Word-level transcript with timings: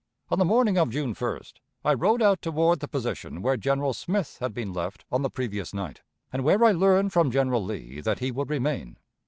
On 0.31 0.39
the 0.39 0.45
morning 0.45 0.79
of 0.79 0.89
June 0.89 1.13
1st 1.13 1.59
I 1.85 1.93
rode 1.93 2.23
out 2.23 2.41
toward 2.41 2.79
the 2.79 2.87
position 2.87 3.43
where 3.43 3.55
General 3.55 3.93
Smith 3.93 4.39
had 4.41 4.51
been 4.51 4.73
left 4.73 5.05
on 5.11 5.21
the 5.21 5.29
previous 5.29 5.75
night, 5.75 6.01
and 6.33 6.43
where 6.43 6.63
I 6.63 6.71
learned 6.71 7.13
from 7.13 7.29
General 7.29 7.63
Lee 7.63 8.01
that 8.01 8.17
he 8.17 8.31
would 8.31 8.49
remain. 8.49 8.97